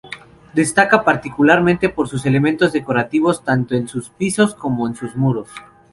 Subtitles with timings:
[0.55, 5.49] Destaca particularmente por sus elementos decorativos tanto en sus pisos como en sus muros.